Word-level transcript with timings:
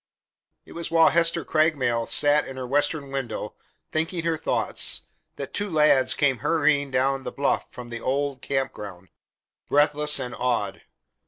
It 0.65 0.71
was 0.71 0.89
while 0.89 1.09
Hester 1.09 1.45
Craigmile 1.45 2.07
sat 2.07 2.47
in 2.47 2.57
her 2.57 2.65
western 2.65 3.11
window, 3.11 3.53
thinking 3.91 4.23
her 4.23 4.35
thoughts, 4.35 5.01
that 5.35 5.53
two 5.53 5.69
lads 5.69 6.15
came 6.15 6.39
hurrying 6.39 6.89
down 6.89 7.21
the 7.21 7.31
bluff 7.31 7.67
from 7.69 7.89
the 7.89 8.01
old 8.01 8.41
camp 8.41 8.73
ground, 8.73 9.09
breathless 9.69 10.17
and 10.17 10.33
awed. 10.33 10.81